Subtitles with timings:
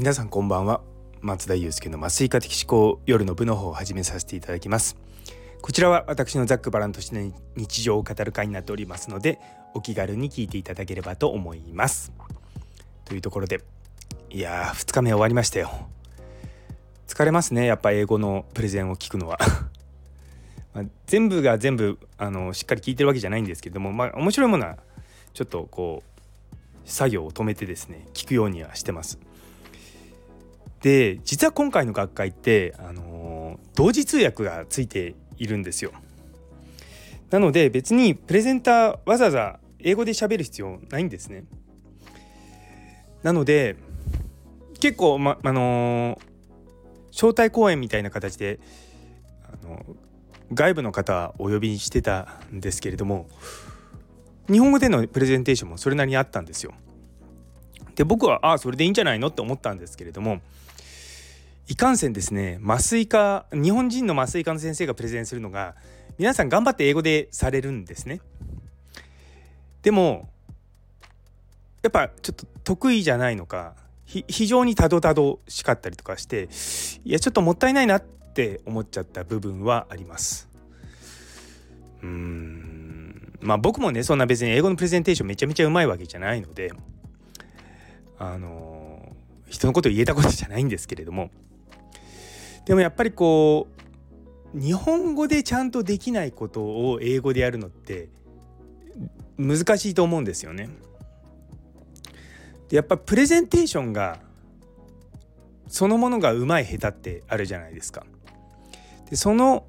[0.00, 0.80] 皆さんこんばんは。
[1.20, 4.96] 松田祐介の麻酔科的思考夜の部の方を始めさせていただきます。
[5.60, 9.38] こちらは私のざっくばらんとして日常を語る会になっておりますので
[9.74, 12.14] お気軽に聞いていただければと思います。
[13.04, 13.60] というところで
[14.30, 15.70] いやー2日目終わりましたよ。
[17.06, 19.38] 疲れますねやっぱ英語のプレゼンを聞くのは。
[20.72, 24.78] ま全部が全部あのしっかり聞いてるわけじゃないんですけどもまあ面白いものは
[25.34, 26.20] ちょっとこう
[26.86, 29.18] 作業を止めてですね聞くようにはしてます。
[30.82, 35.92] で実は今回の学会ってあの同時通訳がついているんですよ。
[37.30, 41.44] なので別にプレゼンターわざわざ英語で喋る必要ないんですね。
[43.22, 43.76] なので
[44.80, 46.18] 結構、ま、あの
[47.10, 48.58] 招待講演みたいな形で
[49.44, 49.84] あの
[50.52, 53.28] 外部の方お呼びしてたんですけれども
[54.50, 56.72] 日本語でのプレゼンテーションもそれなりにあったんですよ。
[57.94, 60.40] で僕はああそれでいいんじゃないのって思ったんですけれども
[61.70, 65.76] いかんせんですね麻酔科日本人の麻酔科の先生がプレゼンするのが
[66.18, 68.20] 皆さん頑張って英語でされるんですね。
[69.82, 70.28] でも
[71.82, 76.48] やっぱちょっと得意じゃないのか非常にたどたどしかったりとかして
[77.04, 80.48] いやちょっともったいないなって思っちゃった部分はあります。
[82.02, 86.72] うーんまあ僕もねそんな別に英語のプレゼンテーションめちゃめちゃうまいわけじゃないので
[88.18, 89.14] あの
[89.48, 91.30] 人のこと言えたことじゃないんですけれども
[92.70, 93.66] でもやっぱりこ
[94.54, 98.08] う日本語でちゃんとできないことを英語でやるのって
[99.36, 100.68] 難しいと思うんですよね。
[102.68, 104.20] でやっぱプレゼンテーションが
[105.66, 108.06] そのものがうまい下手ってあるじゃないですか。
[109.10, 109.66] でその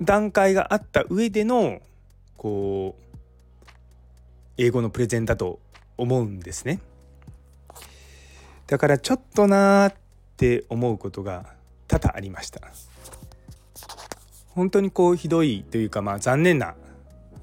[0.00, 1.82] 段階があった上での
[2.36, 3.02] こう
[4.58, 5.58] 英語のプレゼンだと
[5.98, 6.78] 思うんですね。
[8.68, 9.94] だからちょっとなーっ
[10.36, 11.58] て思うことが
[11.90, 12.60] 多々ありました。
[14.50, 16.76] 本当にこうひどいというかまあ残念な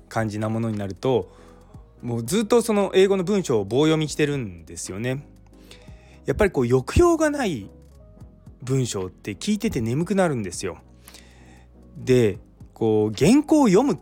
[0.07, 1.29] 感じなものになると
[2.01, 5.27] もうずっとその英語の文章を棒読みしてるんですよね。
[6.25, 7.69] やっぱりこう抑揚がない
[8.63, 10.77] 文章って聞いてて眠くなるんですよ。
[11.97, 12.39] で
[12.73, 13.97] こう原稿を読むっ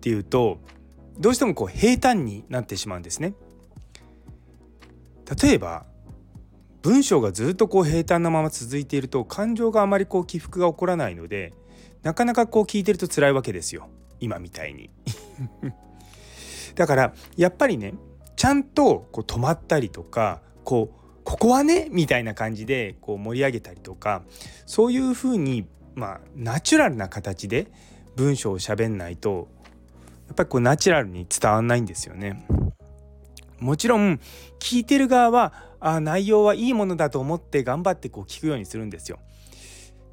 [0.00, 0.58] ていうと
[1.20, 3.34] どうしてもこう平坦になってしまうんですね。
[5.40, 5.86] 例えば
[6.84, 11.54] 文章がずっとこう平坦なまま続いていると感情があまりこう起伏が起こらないので
[12.02, 13.88] なかなかこう聞いてると辛いわけですよ
[14.20, 14.90] 今みたいに
[16.76, 17.94] だからやっぱりね
[18.36, 24.22] ちゃんとこう止まったりとかこうここはねみたいな感じでこう盛り上げたりとか
[24.66, 27.68] そういうふうにまあナチュラルな形で
[28.14, 29.48] 文章を喋んないと
[30.26, 32.46] やっぱりこうナチュラルに伝わんないんですよね。
[33.60, 34.20] もちろん
[34.58, 39.18] 聞いてる側はあ内容はいいものだと思って頑張ってこう聞くようにするんですよ。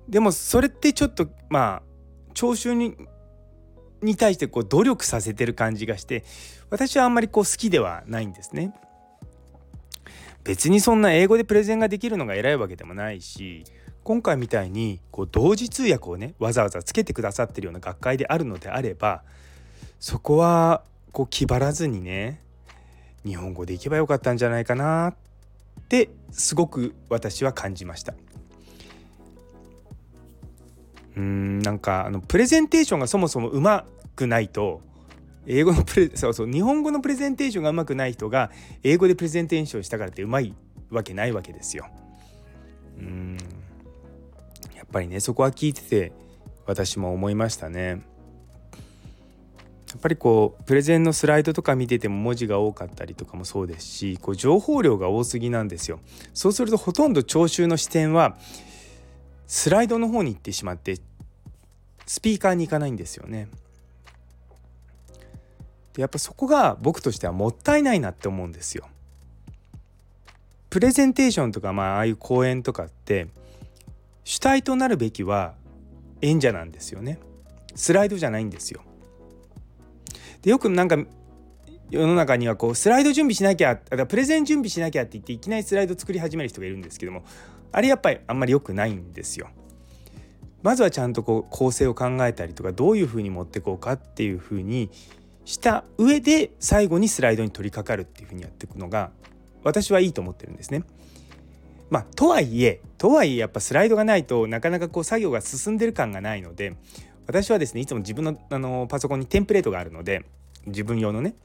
[0.10, 1.82] でもそれってちょっとまあ
[2.34, 2.96] 聴衆に
[4.02, 6.24] に対してこう努力させてる感じがして
[6.70, 8.74] 私はあんまりこう好きではないんですね。
[10.44, 13.64] 別にそんな英語でプレゼンができるのが偉いわけでもないし
[14.04, 19.24] 今回みたいにこう同時通訳をねわざわざつけてくださってるような学会であるのであれば
[20.00, 22.42] そこはこう気張らずにね
[23.26, 25.16] 日本語でいけばよかったんじゃないかなっ
[25.88, 28.14] てすごく私は感じました。
[31.16, 34.82] うんなんかあのプレゼンテーションがそもそもうまくないと
[35.46, 38.52] 英語のプレ そうそう日本語のプレゼンテーションがうまくない人が
[38.84, 40.56] 英語でプレゼンテーションしたからってうまい
[40.90, 41.88] わけないわけですよ。
[42.98, 43.38] うん
[44.76, 46.12] やっぱりねそこは聞いてて
[46.66, 48.02] 私も思いましたね。
[49.92, 56.00] やっぱりこうプレゼンのスライドとか見てても文字が多かったりとかもそうですしこう情報量が多すぎなんですよ。
[56.34, 58.38] そうするとほとんど聴衆の視点は
[59.48, 61.00] スライドの方に行ってしまって
[62.06, 63.50] スピーカーに行かないんですよね。
[65.94, 68.88] でやっぱそこが僕としてはもったいないなって思うんですよ。
[70.70, 73.28] プレゼンテーションとかまあああいう講演とかって
[74.24, 75.54] 主体となるべきは
[76.22, 77.20] 演者なんですよね。
[77.76, 78.82] スライドじゃないんですよ。
[80.42, 80.98] でよくなんか
[81.90, 87.24] 世の中にはこうスライド準備しなきゃプレゼン準備しなきゃって言っていきなりスライド作り始める人がいるんですけども
[87.72, 89.50] あれやっぱりあんまり良くないんですよ。
[90.64, 94.92] まずはちゃんとこう構成を考えたりとかどういうふうに持っていこうかっていうふうに
[95.44, 99.12] した上で最後にスライドに取り掛かるっていうふうにやっていくのが
[99.64, 100.84] 私はいいと思ってるんですね。
[101.90, 106.76] まあとはいえとはいえやっぱスライドがないとなかなかこう作業が進んでる感がないので
[107.28, 110.26] 私はですねいつも自分のあのパソコンにテンプレートがあるので
[110.66, 111.36] 自分用のね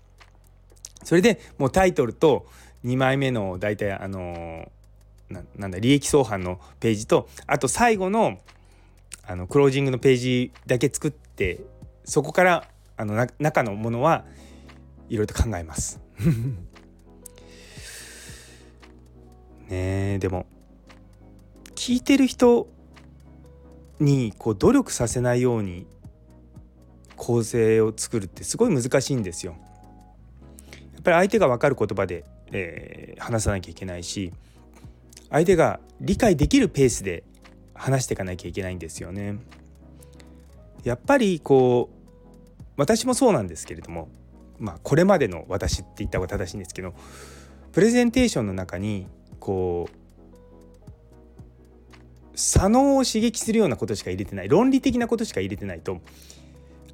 [1.04, 2.46] それでもうタイトルと
[2.84, 4.70] 2枚目の大体あの
[5.56, 8.38] なんだ利益相反のページとあと最後の
[9.28, 11.60] あのクロージングのページだけ作って
[12.04, 14.24] そこからあの中のものは
[15.08, 16.00] いろいろと考えます。
[19.68, 20.46] ねえでも
[21.74, 22.68] 聞いてる人
[24.00, 25.86] にこう努力させないように
[27.16, 29.56] 構成を作るってすごい難しいんですよ。
[30.94, 34.32] やっぱり相手が分かる言葉で、えー、話さなきゃいけないし
[35.30, 37.22] 相手が理解できるペースで
[37.74, 39.38] 話していかなきゃいけないんですよね。
[40.84, 41.96] やっぱりこう
[42.76, 44.08] 私もそうなんですけれども
[44.58, 46.94] まあこれまでの私って言った方が正しいんですけど
[47.72, 49.06] プレゼンテーションの中に
[49.40, 50.05] こう
[52.36, 56.00] 左脳を刺激するようなことしか入れてない論理的なことしか入れてないと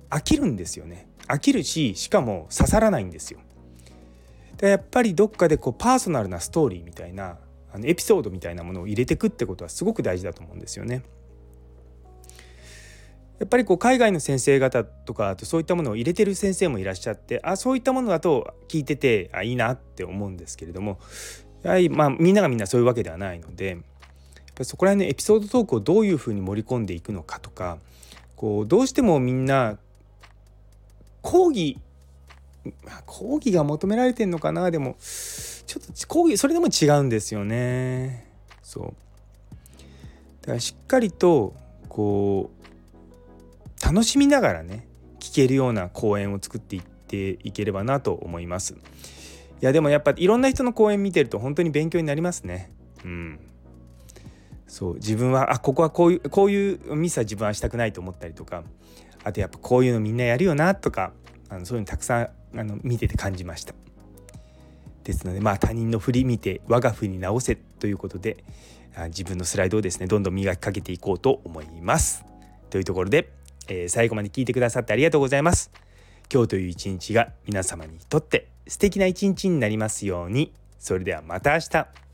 [0.08, 1.08] 飽きるんですよね。
[1.28, 3.40] 飽きるししかも刺さらないんですよ。
[4.56, 7.38] でやっぱりどっかでこうパーソナルなストーリーみたいな
[7.72, 11.02] あのエピソードみたいなものを入れてくってことはすごく大事だと思うんですよね。
[13.38, 21.00] やっぱりこう海外の先生方とかあとそういったものを入れてる先生もいらっしゃってあそういったものだと聞いててあいいなって思うんですけれども
[21.64, 23.78] やはりまあみんながみんなそういうわけではないので
[24.54, 27.78] ぱそこら辺のエピソードトークをどういうふうに盛り込んでいくのかとか
[28.36, 29.78] こうどうしてもみんな
[31.20, 31.78] 講義
[33.06, 34.70] 講義が求められてんのかな？
[34.70, 38.28] でもちょっと講義それでも違うんですよね。
[38.62, 38.84] そう。
[40.42, 41.54] だからしっかりと
[41.88, 42.50] こ
[43.80, 44.86] う楽しみながらね
[45.18, 48.74] 聞けるような講演を作っていっていければなと思います。
[48.74, 48.76] い
[49.60, 52.72] やでもやっぱいろんな人の講演見てると本当に勉強になりますね。
[53.04, 53.40] うん。
[54.72, 58.64] そう自分はあここはこういうこういうミスは自分はしたくないと思ったりとか
[59.22, 61.12] あとやっぱこういうのみんなやるよなとか
[61.50, 62.28] あのそういうのたくさん
[62.58, 63.74] あの見てて感じました。
[65.04, 68.44] ですのでまあ他人の振り見て我が振り直せということで
[69.08, 72.24] 自分のスライドをですねどんどん磨きかけていこうと思います。
[72.70, 73.30] というところで、
[73.68, 75.70] えー、最後まで聞いてくださってありがとうございます。
[76.32, 80.54] 今日という一日が皆様にとって素敵な一日になりますように。
[80.78, 82.11] それではまた明日。